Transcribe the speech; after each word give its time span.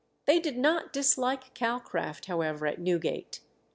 They 0.25 0.39
did 0.39 0.57
not 0.57 0.91
dislike 0.91 1.53
Calcraft, 1.53 2.25
however, 2.25 2.65
at 2.65 2.79
Newgate. 2.81 3.41